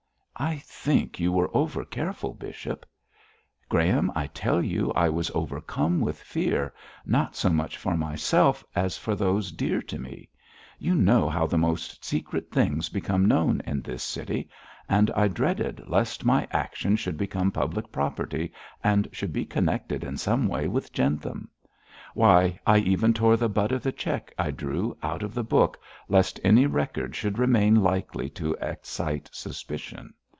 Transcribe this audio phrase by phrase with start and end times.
[0.43, 2.87] 'I think you were over careful, bishop.'
[3.69, 6.73] 'Graham, I tell you I was overcome with fear,
[7.05, 10.29] not so much for myself as for those dear to me.
[10.79, 14.49] You know how the most secret things become known in this city;
[14.89, 18.51] and I dreaded lest my action should become public property,
[18.83, 21.51] and should be connected in some way with Jentham.
[22.15, 25.77] Why, I even tore the butt of the cheque I drew out of the book,
[26.09, 30.15] lest any record should remain likely to excite suspicion.